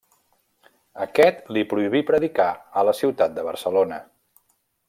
Aquest 1.05 1.51
li 1.57 1.63
prohibí 1.75 2.03
predicar 2.09 2.49
a 2.83 2.87
la 2.91 2.97
ciutat 3.03 3.37
de 3.39 3.49
Barcelona. 3.53 4.05